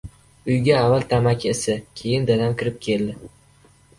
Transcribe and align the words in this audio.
Uyga 0.49 0.73
avval 0.81 1.03
tamaki 1.09 1.47
isi, 1.53 1.75
keyin 1.99 2.27
dadam 2.31 2.57
kirib 2.63 2.83
keldi. 2.87 3.15